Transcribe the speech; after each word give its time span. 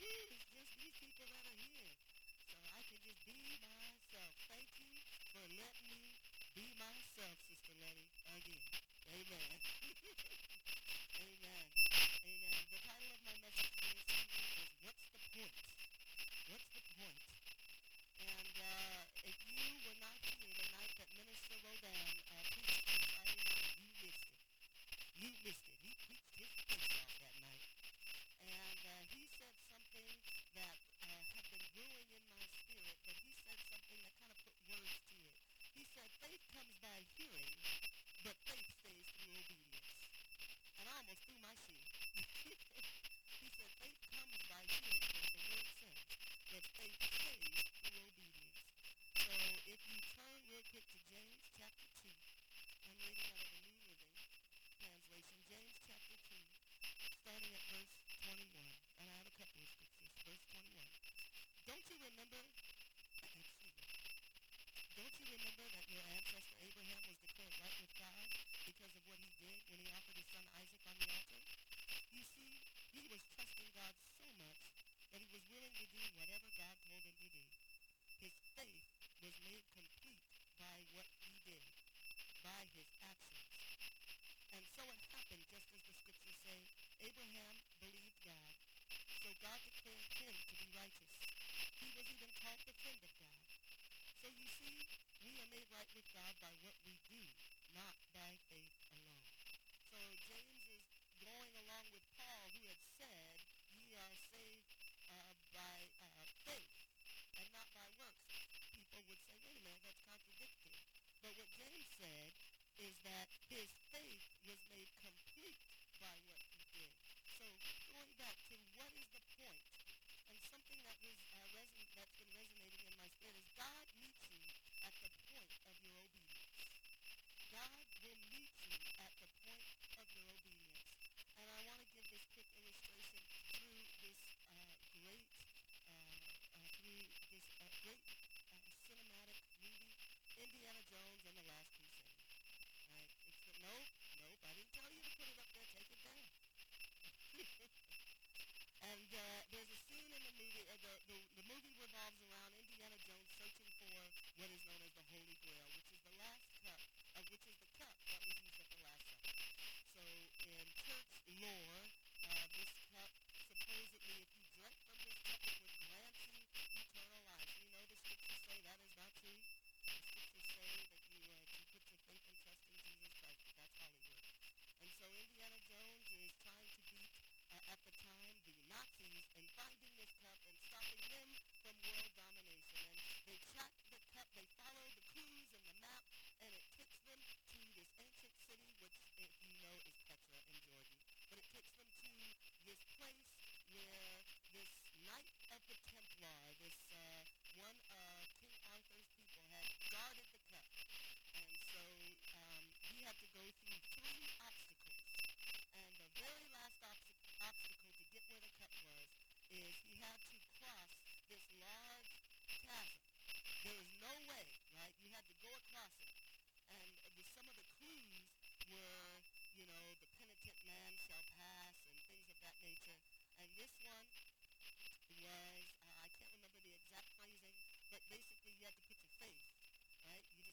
it 0.00 0.08
is. 0.08 0.32
It's 0.56 0.72
these 0.80 0.96
people 0.96 1.28
that 1.28 1.44
are 1.44 1.60
here. 1.60 1.92
So 2.64 2.72
I 2.72 2.80
can 2.88 2.96
just 3.04 3.20
be 3.28 3.60
myself. 3.76 4.32
Thank 4.48 4.72
you 4.80 4.88
for 5.36 5.44
letting 5.60 5.84
me 5.92 6.16
be 6.56 6.72
myself, 6.80 7.36
Sister 7.44 7.76
Letty, 7.76 8.08
again. 8.32 8.64
Amen. 9.12 9.79
God 89.40 89.56
declared 89.64 90.04
him 90.20 90.36
to 90.36 90.54
be 90.60 90.68
righteous. 90.76 91.16
He 91.80 91.88
was 91.96 92.04
even 92.12 92.28
called 92.44 92.60
the 92.68 92.76
friend 92.84 93.00
of 93.00 93.12
God. 93.24 93.40
So 94.20 94.28
you 94.28 94.44
see, 94.60 94.84
we 95.24 95.40
are 95.40 95.48
made 95.48 95.64
right 95.72 95.88
with 95.96 96.04
God 96.12 96.32
by 96.44 96.52
what 96.60 96.76
we 96.84 96.89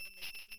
going 0.05 0.17
to 0.21 0.33
make 0.37 0.51
it 0.51 0.54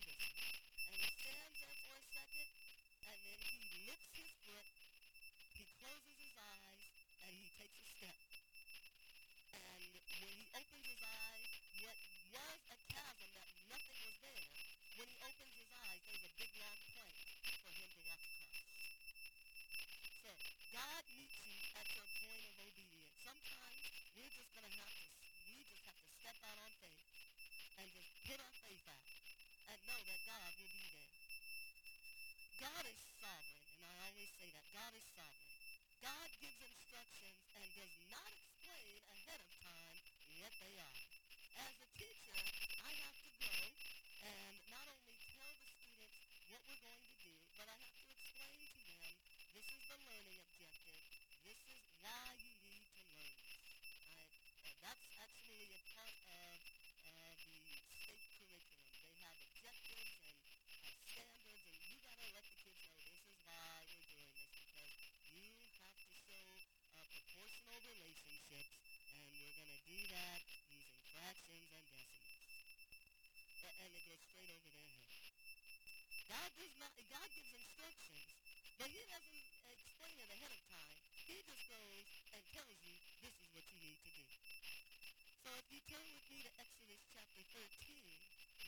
Turn 85.85 86.09
with 86.17 86.25
me 86.33 86.41
to 86.41 86.49
Exodus 86.57 87.05
chapter 87.13 87.45
13. 87.53 87.61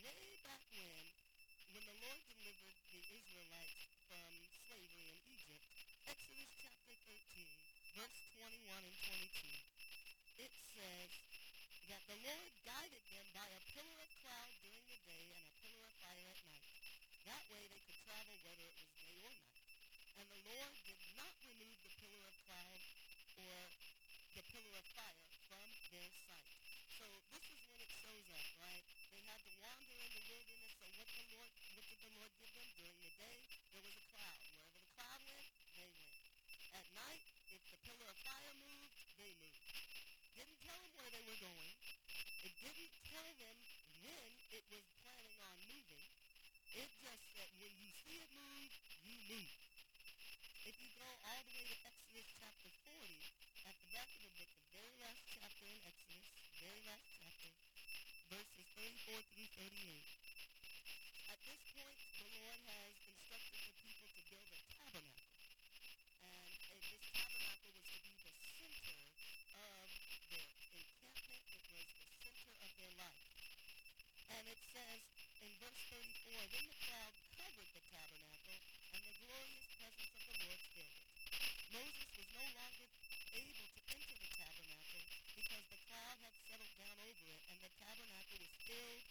Way 0.06 0.38
back 0.46 0.62
when, 0.78 1.02
when 1.74 1.82
the 1.90 1.98
Lord 1.98 2.22
delivered 2.30 2.78
the 2.94 3.02
Israelites 3.10 3.90
from 4.06 4.30
slavery 4.70 5.18
in 5.18 5.18
Egypt, 5.26 5.66
Exodus 6.06 6.54
chapter 6.62 6.94
13, 7.10 7.18
verse 7.98 8.22
21 8.38 8.70
and 8.86 8.98
22, 9.34 9.50
it 10.46 10.54
says 10.78 11.10
that 11.90 12.06
the 12.06 12.22
Lord 12.22 12.54
guided 12.62 13.02
them 13.10 13.26
by 13.34 13.50
a 13.50 13.66
pillar 13.74 13.98
of 13.98 14.14
cloud 14.22 14.54
during 14.62 14.86
the 14.86 15.02
day 15.10 15.26
and 15.34 15.42
a 15.42 15.54
pillar 15.58 15.82
of 15.90 15.94
fire 15.98 16.30
at 16.30 16.42
night. 16.54 16.70
That 17.26 17.42
way 17.50 17.66
they 17.66 17.82
could 17.82 17.98
travel 18.06 18.38
whether 18.46 18.62
it 18.62 18.78
was 18.78 18.94
day 19.10 19.26
or 19.26 19.34
night. 19.42 19.66
And 20.22 20.30
the 20.30 20.44
Lord 20.54 20.74
did 20.86 21.02
not 21.18 21.34
remove 21.50 21.82
the 21.82 21.98
pillar 21.98 22.30
of 22.30 22.38
cloud 22.46 22.82
or 23.42 23.74
the 24.38 24.46
pillar 24.54 24.78
of 24.78 24.86
fire 24.94 25.27
go 51.08 51.16
all 51.24 51.40
the 51.48 51.56
way 51.56 51.64
to 51.64 51.78
Exodus 51.88 52.28
chapter 52.36 52.68
40, 52.84 53.00
at 53.64 53.76
the 53.80 53.88
back 53.96 54.12
of 54.12 54.20
the 54.20 54.32
book, 54.36 54.52
the 54.60 54.68
very 54.76 54.92
last 55.00 55.24
chapter 55.24 55.64
in 55.64 55.80
Exodus, 55.88 56.28
very 56.60 56.82
last 56.84 57.08
chapter, 57.16 57.52
verses 58.28 58.68
34 58.76 59.16
through 59.32 59.48
38. 59.56 60.04
At 61.32 61.40
this 61.48 61.64
point, 61.72 62.00
the 62.12 62.28
Lord 62.28 62.60
has 62.60 62.92
instructed 63.08 63.56
the 63.56 63.72
people 63.88 64.04
to 64.04 64.20
build 64.28 64.52
a 64.52 64.64
tabernacle. 64.68 65.32
And 66.28 66.44
uh, 66.68 66.76
this 66.76 67.04
tabernacle 67.16 67.72
was 67.72 67.88
to 67.88 68.04
be 68.04 68.28
the 68.28 68.36
center 68.36 69.08
of 69.08 69.24
their 70.28 70.44
encampment. 70.44 71.08
It 71.08 71.56
was 71.88 72.12
the 72.20 72.36
center 72.36 72.68
of 72.68 72.74
their 72.84 72.94
life. 73.00 73.32
And 74.28 74.44
it 74.52 74.60
says 74.76 75.02
in 75.40 75.56
verse 75.56 75.84
34, 75.88 76.52
Then 76.52 76.68
the 76.68 76.80
cloud 76.84 77.16
covered 77.32 77.72
the 77.72 77.84
tabernacle, 77.96 78.60
and 78.92 79.04
the 79.08 79.16
glorious 79.24 79.67
longer 82.56 82.92
able 83.34 83.68
to 83.72 83.82
enter 83.92 84.16
the 84.20 84.30
tabernacle 84.38 85.02
because 85.36 85.64
the 85.72 85.80
cloud 85.88 86.18
had 86.22 86.36
settled 86.48 86.76
down 86.78 87.00
over 87.02 87.08
it, 87.08 87.40
and 87.50 87.58
the 87.64 87.72
tabernacle 87.80 88.38
was 88.40 88.52
filled 88.68 89.07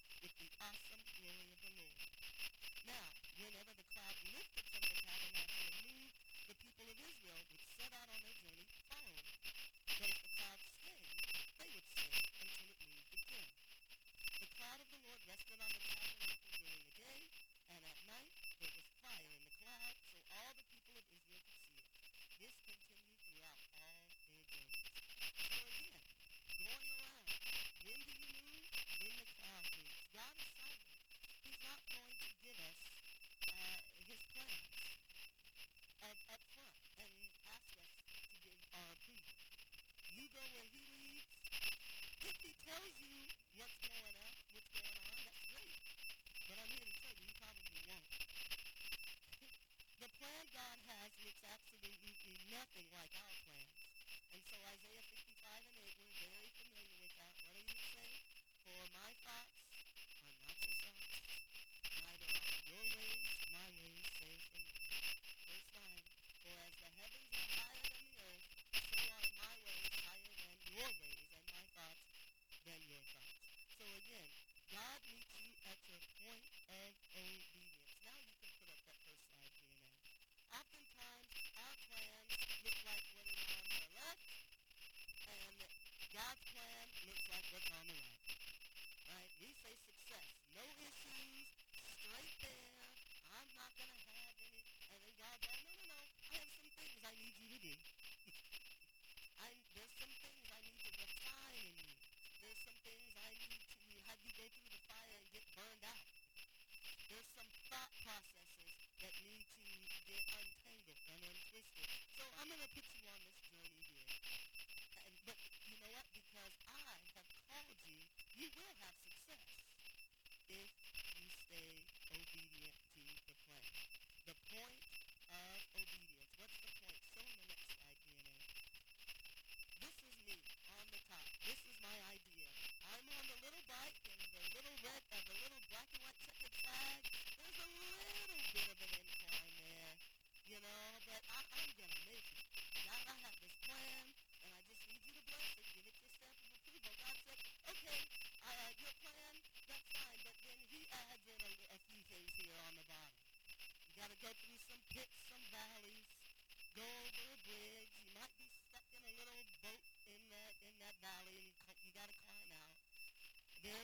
he 42.46 42.54
tells 42.62 42.94
you 43.02 43.35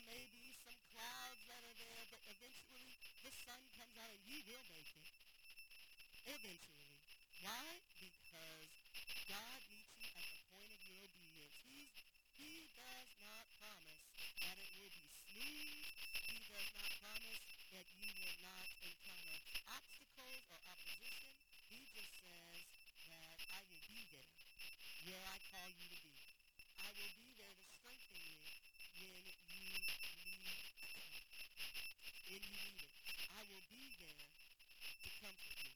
there 0.03 0.19
may 0.19 0.27
be 0.35 0.51
some 0.67 0.75
clouds 0.91 1.39
that 1.47 1.63
are 1.63 1.79
there, 1.79 2.03
but 2.11 2.19
eventually 2.27 2.91
the 3.23 3.31
sun 3.47 3.63
comes 3.79 3.95
out 4.03 4.11
and 4.11 4.25
you 4.27 4.43
will 4.51 4.67
make 4.75 4.91
it. 4.99 5.07
Eventually. 6.27 6.91
Why? 7.47 7.79
Because 8.03 8.67
God 9.31 9.63
meets 9.71 9.95
you 10.03 10.11
at 10.19 10.27
the 10.27 10.43
point 10.51 10.71
of 10.75 10.83
your 10.91 11.07
obedience. 11.07 11.55
He's, 11.63 11.95
he 12.35 12.67
does 12.75 13.11
not 13.23 13.47
promise 13.63 14.03
that 14.43 14.59
it 14.59 14.71
will 14.75 14.91
be 14.91 15.07
smooth. 15.07 15.87
He 16.35 16.39
does 16.51 16.71
not 16.83 16.91
promise 16.99 17.43
that 17.71 17.87
you 17.95 18.11
will 18.11 18.39
not 18.43 18.67
encounter 18.83 19.39
obstacles 19.71 20.43
or 20.51 20.59
opposition. 20.67 21.31
He 21.71 21.79
just 21.95 22.15
says 22.27 22.59
that 23.07 23.39
I 23.55 23.61
will 23.71 23.83
be 23.87 24.03
there 24.11 24.35
where 25.07 25.27
I 25.31 25.42
need 32.53 32.77
it, 32.85 32.93
I 33.33 33.41
will 33.49 33.65
be 33.73 33.89
there 33.97 34.13
to 34.13 35.09
comfort 35.25 35.57
you. 35.57 35.73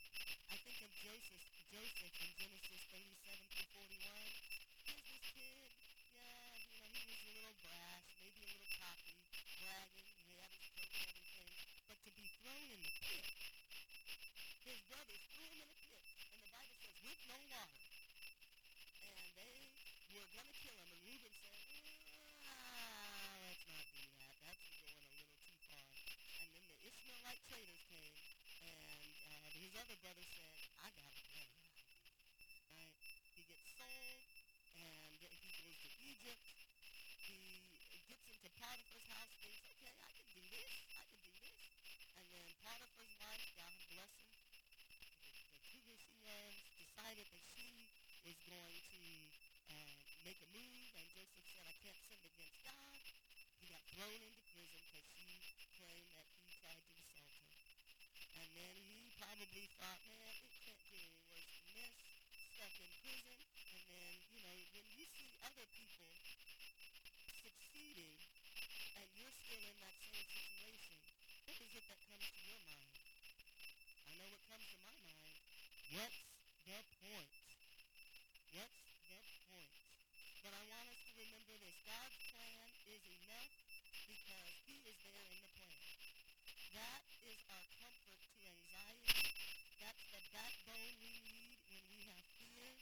I 0.53 0.57
think 0.61 0.79
of 0.85 0.93
Joseph, 1.01 1.45
Joseph 1.73 2.15
in 2.21 2.31
Genesis 2.37 2.83
37 2.93 3.17
through 3.49 3.97
41. 3.97 4.21
Here's 4.85 5.09
this 5.09 5.25
kid. 5.33 5.73
Yeah, 6.13 6.53
you 6.69 6.81
know, 6.85 6.93
he 6.93 7.09
was 7.09 7.21
a 7.25 7.33
little 7.33 7.57
brash, 7.65 8.07
maybe 8.21 8.45
a 8.45 8.49
little 8.53 8.73
cocky, 8.77 9.17
bragging. 9.65 10.05
He 10.29 10.37
had 10.37 10.53
his 10.53 10.69
coat 10.77 11.01
and 11.01 11.33
everything. 11.33 11.65
But 11.89 11.99
to 12.05 12.11
be 12.13 12.25
thrown 12.45 12.69
in 12.69 12.81
the 12.85 12.93
pit, 13.09 13.27
his 14.67 14.79
brothers 14.91 15.23
threw 15.33 15.49
him 15.49 15.65
in 15.65 15.71
the 15.73 15.81
pit. 15.87 16.05
And 16.29 16.45
the 16.45 16.51
Bible 16.53 16.77
says, 16.77 16.93
with 17.01 17.21
no 17.31 17.39
water. 17.49 17.85
And 19.07 19.19
they 20.13 20.21
were 20.21 20.33
going 20.35 20.49
to 20.51 20.57
kill 20.61 20.77
him. 20.77 20.89
And 20.93 21.01
Reuben 21.07 21.36
his 29.77 29.85
other 29.85 30.01
brother 30.01 30.25
said, 30.25 30.57
I 30.81 30.89
got 30.89 31.05
a 31.05 31.21
better 31.21 31.37
idea. 31.37 31.77
Right? 32.73 32.97
He 33.37 33.45
gets 33.45 33.69
sold, 33.77 34.25
and 34.73 34.97
he 35.05 35.21
goes 35.21 35.37
to 35.37 35.69
Egypt. 36.01 36.49
He 37.29 38.01
gets 38.09 38.25
into 38.33 38.49
Potiphar's 38.57 39.05
house, 39.13 39.37
thinks, 39.37 39.61
okay, 39.77 39.93
I 40.01 40.09
can 40.17 40.25
do 40.33 40.41
this. 40.49 40.73
I 40.97 41.05
can 41.05 41.21
do 41.21 41.29
this. 41.45 41.61
And 42.17 42.25
then 42.33 42.49
Potiphar's 42.65 43.13
wife, 43.21 43.45
God 43.53 43.77
bless 43.93 44.17
him, 44.17 44.33
the, 45.21 45.37
the 45.93 45.97
cougar 46.09 46.57
decided 46.81 47.29
that 47.37 47.45
she 47.45 47.85
was 48.25 48.41
going 48.49 48.81
to 48.81 49.05
uh, 49.77 49.93
make 50.25 50.41
a 50.41 50.49
move, 50.57 50.89
and 50.97 51.05
Joseph 51.13 51.45
said, 51.53 51.69
I 51.69 51.77
can't 51.85 52.01
sin 52.09 52.25
against 52.25 52.65
God. 52.65 52.97
He 53.61 53.69
got 53.69 53.85
thrown 53.93 54.25
into 54.25 54.41
prison 54.57 54.89
because 54.89 55.37
she 55.53 55.69
claimed 55.77 56.09
that 56.17 56.25
he 56.33 56.49
tried 56.65 56.81
to 56.81 56.89
assault 56.97 57.29
her. 57.37 57.45
And 58.41 58.49
then 58.57 58.73
he 58.89 59.13
probably 59.37 59.69
thought, 59.77 60.01
man, 60.09 60.41
it 60.49 60.57
can't 60.65 60.81
get 60.89 60.97
any 60.97 61.21
worse 61.29 61.45
than 61.45 61.69
this. 61.77 61.93
Stuck 62.57 62.73
in 62.81 62.89
prison. 63.05 63.37
And 63.69 63.85
then, 63.85 64.17
you 64.33 64.41
know, 64.41 64.57
when 64.73 64.89
you 64.97 65.05
see 65.13 65.29
other 65.45 65.69
people 65.77 66.09
succeeding 67.45 68.17
and 68.97 69.07
you're 69.13 69.37
still 69.37 69.61
in 69.61 69.77
that 69.77 69.93
same 70.09 70.25
situation, 70.25 70.97
what 71.45 71.53
is 71.53 71.69
it 71.69 71.85
that 71.85 72.01
comes 72.09 72.25
to 72.33 72.41
your 72.49 72.65
mind? 72.65 72.97
I 74.09 74.13
know 74.17 74.29
what 74.33 74.41
comes 74.49 74.69
to 74.73 74.81
my 74.89 74.97
mind. 75.05 75.29
What's 75.93 76.21
the 76.65 76.81
point? 77.05 77.33
What's 78.57 78.89
the 79.05 79.21
point? 79.53 79.77
But 80.41 80.53
I 80.57 80.63
want 80.65 80.89
us 80.97 81.03
to 81.13 81.21
remember 81.21 81.61
this. 81.61 81.77
God's 81.85 82.17
plan 82.33 82.73
is 82.89 83.05
enough 83.05 83.53
because 84.09 84.49
he 84.65 84.81
is 84.81 84.97
there 85.05 85.29
in 85.29 85.39
the 85.45 85.53
plan. 85.61 85.77
That 86.73 87.05
is 87.25 87.41
our 87.53 87.69
comfort 87.85 88.21
to 88.21 88.37
anxiety. 88.45 89.17
That's 89.81 90.05
the 90.13 90.21
backbone 90.29 90.99
we 91.01 91.09
need 91.25 91.57
when 91.73 91.85
we 91.89 92.01
have 92.05 92.27
fear. 92.37 92.77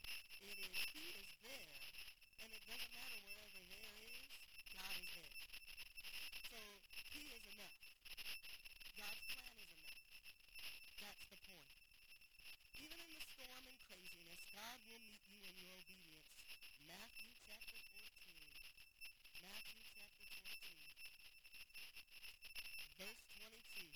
It 0.54 0.70
is 0.70 0.78
he 0.94 1.06
is 1.18 1.30
there. 1.42 1.66
And 2.42 2.50
it 2.54 2.62
doesn't 2.70 2.92
matter 2.94 3.18
wherever 3.26 3.58
there 3.74 3.96
is, 4.06 4.14
God 4.74 4.94
is 4.94 5.08
there. 5.18 5.34
So 6.50 6.60
he 7.10 7.22
is 7.34 7.44
enough. 7.58 7.78
God's 8.94 9.24
plan 9.34 9.54
is 9.58 9.74
enough. 9.74 10.06
That's 11.02 11.24
the 11.26 11.38
point. 11.42 11.70
Even 12.78 12.98
in 13.02 13.10
the 13.10 13.22
storm 13.34 13.64
and 13.66 13.78
craziness, 13.90 14.42
God 14.54 14.78
will 14.86 15.02
meet 15.02 15.24
you 15.26 15.40
in 15.42 15.54
your 15.58 15.74
obedience. 15.74 16.30
Matthew 16.86 17.34
chapter 17.46 17.74
14. 17.82 18.14
Matthew 19.42 19.82
chapter 19.90 20.22
14. 20.30 21.84
Verse 22.94 23.22
22. 23.42 23.90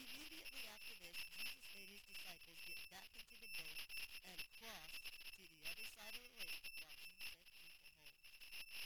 Immediately 0.00 0.62
after 0.70 0.94
this, 1.02 1.18
Jesus 1.34 1.60
made 1.74 1.90
his 1.90 2.04
disciples 2.06 2.58
get 2.66 2.80
back 2.90 3.08
into 3.14 3.36
the 3.40 3.50
boat 3.58 3.78
and 4.30 4.38
cross 4.58 4.92
to 5.36 5.42
the 5.44 5.60
other 5.66 5.86
side 5.90 6.14
of 6.16 6.22
the 6.24 6.32
lake 6.40 6.56
while 6.70 6.94
he 6.96 7.10
sent 7.20 7.34
people 7.36 7.60
home. 7.60 8.14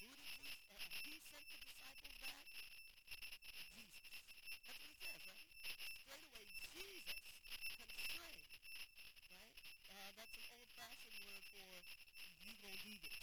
Who 0.00 0.10
did 0.14 0.32
Jesus, 0.34 0.58
uh, 0.72 0.80
who 1.04 1.12
sent 1.30 1.44
the 1.44 1.58
disciples 1.64 2.14
back? 2.24 2.44
Jesus. 3.74 4.14
That's 4.64 4.80
what 4.82 4.90
it 4.90 5.00
says, 5.04 5.22
right? 5.28 5.46
Straight 6.04 6.24
away, 6.24 6.44
Jesus 6.74 7.18
constrained, 7.78 8.54
right? 9.34 9.54
Uh, 9.92 10.10
that's 10.18 10.34
an 10.34 10.46
old-fashioned 10.54 11.16
word 11.24 11.44
for 11.52 11.68
you 12.44 12.54
gonna 12.64 12.80
do 12.80 12.96
this. 13.00 13.18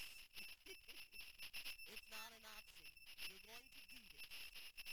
it's 1.91 2.07
not 2.13 2.29
an 2.31 2.45
option. 2.45 2.87
You're 3.27 3.45
going 3.47 3.65
to 3.67 3.81
do 3.89 3.99
this. 4.05 4.25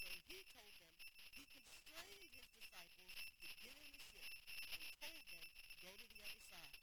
So 0.02 0.09
he 0.28 0.38
told 0.56 0.73
them, 0.78 0.92
he 1.37 1.42
constrained 1.49 2.33
his 2.33 2.49
disciples 2.59 3.12
to 3.19 3.49
get 3.61 3.76
in 3.76 3.88
the 3.92 4.02
ship 4.09 4.28
and 4.73 4.83
told 4.99 5.23
them, 5.26 5.42
go 5.85 5.90
to 5.95 6.06
the 6.09 6.21
other 6.25 6.42
side, 6.49 6.75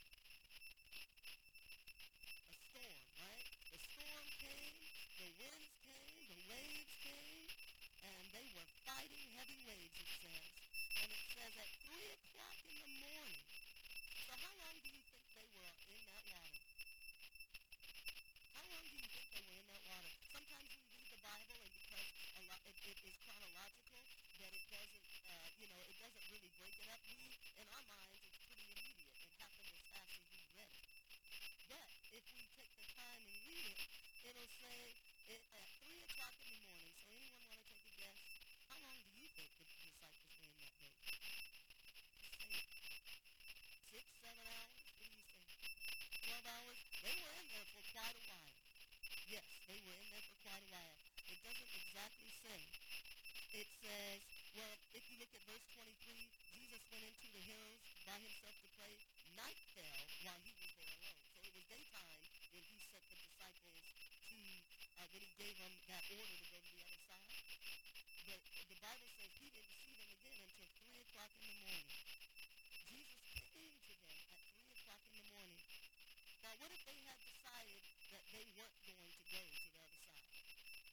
A 2.49 2.53
storm, 2.69 2.99
right? 3.19 3.47
The 3.69 3.79
storm 3.79 4.25
came, 4.39 4.75
the 5.19 5.29
winds 5.39 5.75
came, 5.83 6.19
the 6.29 6.39
waves 6.47 6.93
came, 7.03 7.49
and 8.03 8.19
they 8.33 8.47
were 8.55 8.69
fighting 8.87 9.27
heavy 9.37 9.59
waves, 9.67 9.95
it 9.99 10.11
says. 10.19 10.45
And 10.99 11.09
it 11.11 11.25
says 11.35 11.53
at 11.59 11.69
3 11.87 11.95
o'clock 12.15 12.57
in 12.65 12.75
the 12.79 12.89
morning. 13.03 13.43
So 14.27 14.31
how 14.35 14.53
long 14.59 14.75
do 14.79 14.89
you 14.91 15.03
think 15.09 15.25
they 15.35 15.47
were 15.55 15.67
in 15.69 15.79
that 15.85 15.99
water? 16.09 16.43
How 18.55 18.63
long 18.69 18.83
do 18.87 18.95
you 18.95 19.09
think 19.09 19.27
they 19.33 19.43
were 19.47 19.59
in 19.59 19.67
that 19.71 19.83
water? 19.89 20.15
Sometimes 20.29 20.69
we 20.73 20.83
read 20.89 21.07
the 21.09 21.21
Bible, 21.23 21.59
and 21.59 21.73
because 21.79 22.09
a 22.35 22.41
lot, 22.49 22.61
it, 22.67 22.77
it 22.85 22.97
is 23.03 23.15
chronological, 23.23 24.01
that 24.39 24.51
it 24.53 24.65
doesn't, 24.69 25.03
uh, 25.29 25.49
you 25.59 25.67
know, 25.69 25.79
it 25.83 25.97
doesn't 25.99 26.25
really 26.29 26.51
break 26.59 26.75
it 26.79 26.89
up. 26.93 27.01
We, 27.07 27.27
in 27.59 27.67
our 27.73 27.85
minds, 27.89 28.13
it's 28.15 28.29
pretty 28.39 28.59
immediate. 28.63 29.09
It 29.19 29.31
happened 29.39 29.67
as 29.69 29.85
fast 29.89 30.13
as 30.19 30.25
we 30.29 30.43
read 30.55 30.69
it. 30.69 30.83
But 31.69 31.87
if 32.15 32.25
we 32.33 32.43
take 32.55 32.73
the 32.79 32.87
time 32.95 33.21
and 33.23 33.37
read 33.49 33.65
it, 33.69 33.79
it'll 34.29 34.53
say 34.61 34.77
it, 35.29 35.43
at 35.53 35.65
3 35.85 36.05
o'clock 36.09 36.35
in 36.41 36.49
the 36.53 36.61
morning. 36.69 36.93
So 36.99 37.13
anyone 37.13 37.39
want 37.39 37.55
to 37.55 37.67
take 37.69 37.85
a 37.85 37.93
guess? 37.97 38.19
How 38.69 38.77
long 38.81 38.97
do 38.97 39.09
you 39.13 39.29
think 39.33 39.49
the 39.57 39.65
disciples 39.65 40.25
were 40.25 40.49
in 40.49 40.55
that 40.59 40.73
boat? 40.73 40.89
Say 41.19 41.53
it. 41.85 42.09
Six, 43.89 44.05
seven 44.21 44.45
hours? 44.49 44.77
What 44.89 45.09
do 45.09 45.17
you 45.17 45.29
say? 45.29 45.57
Twelve 46.25 46.45
hours? 46.49 46.77
They 47.01 47.15
were 47.19 47.33
in 47.37 47.45
there 47.53 47.67
for 47.73 47.83
quite 47.93 48.15
a 48.17 48.23
while. 48.29 48.53
Yes, 49.29 49.45
they 49.69 49.77
were 49.85 49.93
in 49.93 50.09
there 50.09 50.25
for 50.25 50.37
quite 50.49 50.65
a 50.65 50.71
while. 50.73 50.97
It 51.29 51.37
doesn't 51.45 51.69
exactly 51.77 52.33
say. 52.41 52.57
It 53.53 53.69
says, 53.85 54.17
well, 54.57 54.73
if 54.97 55.05
you 55.13 55.21
look 55.21 55.29
at 55.29 55.45
verse 55.45 55.61
23, 55.77 56.25
Jesus 56.57 56.81
went 56.89 57.05
into 57.05 57.29
the 57.29 57.43
hills 57.45 57.77
by 58.01 58.17
himself 58.17 58.57
to 58.65 58.69
pray. 58.81 58.97
Night 59.37 59.61
fell 59.77 59.93
while 60.25 60.41
he 60.41 60.53
was 60.57 60.65
there 60.73 60.89
alone. 60.89 61.21
So 61.37 61.45
it 61.45 61.53
was 61.53 61.65
daytime 61.69 62.17
when 62.49 62.65
he 62.65 62.81
sent 62.81 63.05
the 63.13 63.21
disciples 63.21 63.77
to, 64.25 64.37
uh, 64.97 65.05
when 65.13 65.21
he 65.21 65.29
gave 65.37 65.53
them 65.61 65.73
that 65.85 66.01
order 66.17 66.33
to 66.33 66.49
go 66.49 66.57
to 66.57 66.71
the 66.73 66.81
other 66.89 67.01
side. 67.05 67.29
But 68.25 68.41
the 68.73 68.79
Bible 68.81 69.09
says 69.21 69.29
he 69.37 69.53
didn't 69.53 69.77
see 69.85 69.93
them 70.01 70.09
again 70.17 70.37
until 70.49 70.65
3 70.81 70.97
o'clock 70.97 71.29
in 71.45 71.45
the 71.45 71.61
morning. 71.61 71.93
Jesus 72.89 73.21
came 73.53 73.69
to 73.69 73.85
them 73.85 74.01
at 74.01 74.17
3 74.65 74.81
o'clock 74.81 75.03
in 75.13 75.21
the 75.21 75.29
morning. 75.29 75.61
Now, 76.41 76.53
what 76.57 76.73
if 76.73 76.81
they 76.89 76.97
had 77.05 77.21
decided 77.21 77.85
that 78.09 78.25
they 78.33 78.45
weren't 78.57 78.81
going 78.81 78.97
to 78.97 79.25
go 79.29 79.45
to 79.45 79.61
the 79.69 79.77
other 79.77 79.97
side? 80.09 80.29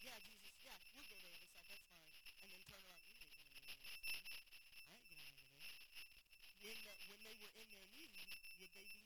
Yeah, 0.07 0.23
Jesus, 0.23 0.55
yeah, 0.63 0.79
we'll 0.95 0.95
go 0.95 1.03
to 1.03 1.19
the 1.19 1.35
other 1.35 1.51
side, 1.51 1.67
that's 1.83 1.99
fine. 2.07 2.23
And 2.39 2.47
then 2.47 2.63
turn 2.71 2.79
around, 2.87 3.03
we 3.11 3.19
ain't 3.19 3.27
going 3.27 3.43
to 3.43 3.59
the 3.59 3.59
other 3.59 3.75
side. 3.83 4.07
I 4.23 4.39
ain't 4.39 4.71
going 4.71 4.87
over 4.87 5.11
there. 5.19 5.35
When, 6.63 6.79
the, 6.87 6.95
when 7.11 7.19
they 7.27 7.35
were 7.43 7.51
in 7.59 7.67
their 7.75 7.91
need, 7.91 8.15
would 8.63 8.71
they 8.71 8.87
be 8.87 9.06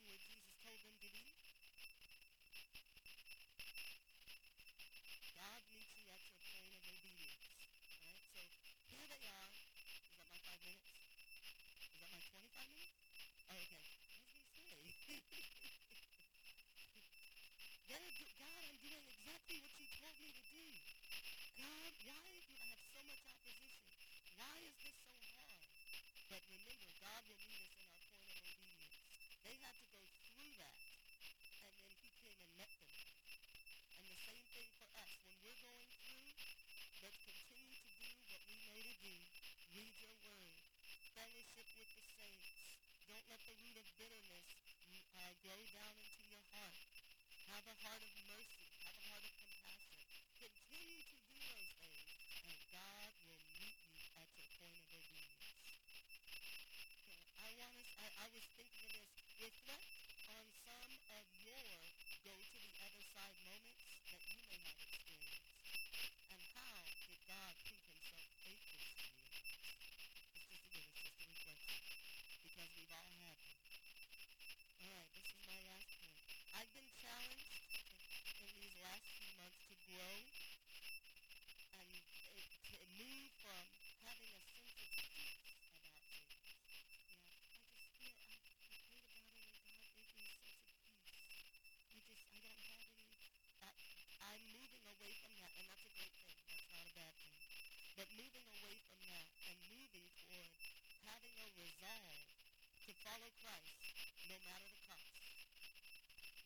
have 47.61 47.77
a 47.77 47.89
heart 47.89 48.01
of 48.01 48.20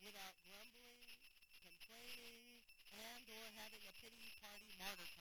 without 0.05 0.37
grumbling, 0.45 1.01
complaining, 1.65 2.61
and 2.93 3.25
or 3.25 3.49
having 3.57 3.81
a 3.89 3.93
pity 3.97 4.29
party 4.37 4.69
martyr. 4.77 5.14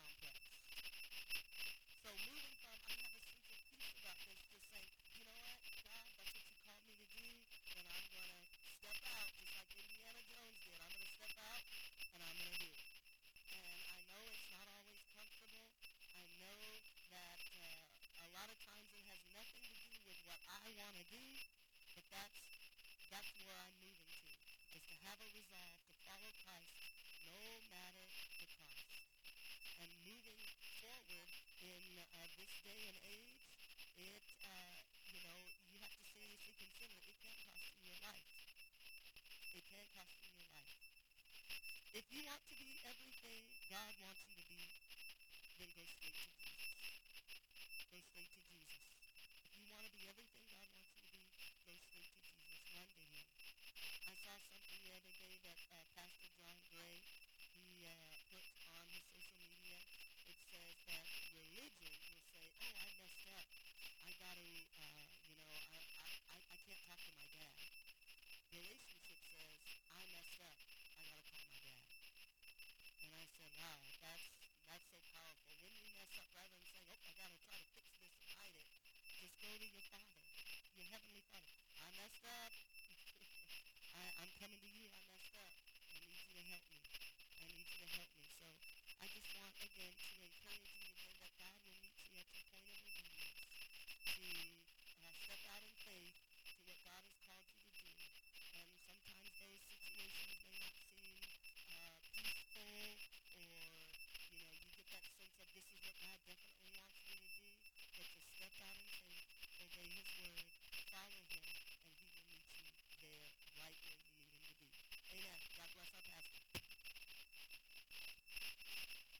If 41.94 42.10
you 42.10 42.26
want 42.26 42.42
to 42.50 42.58
be 42.58 42.74
everything 42.82 43.46
God 43.70 43.94
wants 44.02 44.26
you 44.26 44.34
to 44.34 44.42
be, 44.50 44.66
then 45.62 45.70
go 45.78 45.86
straight 45.86 46.23